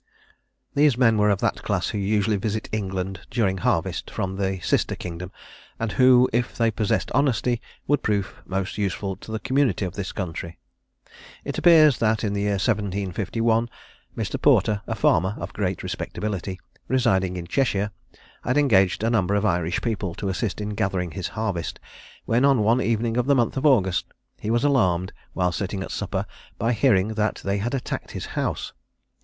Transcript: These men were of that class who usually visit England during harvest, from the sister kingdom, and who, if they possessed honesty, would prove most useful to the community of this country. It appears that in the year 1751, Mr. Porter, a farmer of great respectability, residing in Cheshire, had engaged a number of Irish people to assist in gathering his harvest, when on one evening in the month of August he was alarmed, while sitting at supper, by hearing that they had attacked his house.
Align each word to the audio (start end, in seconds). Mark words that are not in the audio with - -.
These 0.73 0.97
men 0.97 1.19
were 1.19 1.29
of 1.29 1.41
that 1.41 1.61
class 1.61 1.89
who 1.89 1.99
usually 1.99 2.35
visit 2.37 2.67
England 2.71 3.19
during 3.29 3.59
harvest, 3.59 4.09
from 4.09 4.35
the 4.37 4.59
sister 4.61 4.95
kingdom, 4.95 5.31
and 5.79 5.91
who, 5.91 6.27
if 6.33 6.57
they 6.57 6.71
possessed 6.71 7.11
honesty, 7.11 7.61
would 7.85 8.01
prove 8.01 8.41
most 8.47 8.79
useful 8.79 9.15
to 9.17 9.31
the 9.31 9.37
community 9.37 9.85
of 9.85 9.93
this 9.93 10.11
country. 10.11 10.57
It 11.45 11.59
appears 11.59 11.99
that 11.99 12.23
in 12.23 12.33
the 12.33 12.41
year 12.41 12.53
1751, 12.57 13.69
Mr. 14.17 14.41
Porter, 14.41 14.81
a 14.87 14.95
farmer 14.95 15.35
of 15.37 15.53
great 15.53 15.83
respectability, 15.83 16.59
residing 16.87 17.37
in 17.37 17.45
Cheshire, 17.45 17.91
had 18.43 18.57
engaged 18.57 19.03
a 19.03 19.09
number 19.11 19.35
of 19.35 19.45
Irish 19.45 19.83
people 19.83 20.15
to 20.15 20.29
assist 20.29 20.59
in 20.59 20.69
gathering 20.69 21.11
his 21.11 21.27
harvest, 21.27 21.79
when 22.25 22.43
on 22.43 22.63
one 22.63 22.81
evening 22.81 23.17
in 23.17 23.27
the 23.27 23.35
month 23.35 23.55
of 23.55 23.67
August 23.67 24.05
he 24.39 24.49
was 24.49 24.63
alarmed, 24.63 25.13
while 25.33 25.51
sitting 25.51 25.83
at 25.83 25.91
supper, 25.91 26.25
by 26.57 26.73
hearing 26.73 27.09
that 27.09 27.35
they 27.45 27.59
had 27.59 27.75
attacked 27.75 28.13
his 28.13 28.25
house. 28.33 28.73